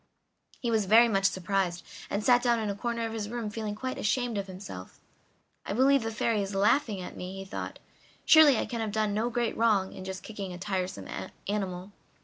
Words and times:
He 0.59 0.71
was 0.71 0.85
very 0.87 1.07
much 1.07 1.25
surprised, 1.25 1.83
and 2.09 2.23
sat 2.23 2.41
down 2.41 2.57
in 2.57 2.71
a 2.71 2.75
corner 2.75 3.05
of 3.05 3.13
his 3.13 3.29
room 3.29 3.51
feeling 3.51 3.75
quite 3.75 3.99
ashamed 3.99 4.35
of 4.35 4.47
himself. 4.47 4.99
"I 5.63 5.73
believe 5.73 6.01
the 6.01 6.09
Fairy 6.09 6.41
is 6.41 6.55
laughing 6.55 6.99
at 7.01 7.15
me," 7.15 7.35
he 7.37 7.45
thought. 7.45 7.77
"Surely 8.25 8.57
I 8.57 8.65
can 8.65 8.81
have 8.81 8.91
done 8.91 9.13
no 9.13 9.29
great 9.29 9.55
wrong 9.55 9.93
in 9.93 10.03
just 10.03 10.23
kicking 10.23 10.53
a 10.53 10.57
tiresome 10.57 11.07
animal! 11.47 11.91